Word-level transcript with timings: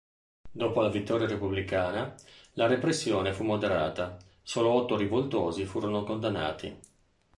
Dopo 0.49 0.81
la 0.81 0.89
vittoria 0.89 1.27
repubblicana, 1.27 2.15
la 2.53 2.65
repressione 2.65 3.33
fu 3.33 3.43
moderata: 3.43 4.17
solo 4.41 4.71
otto 4.71 4.97
rivoltosi 4.97 5.63
furono 5.65 6.03
condannati. 6.03 6.79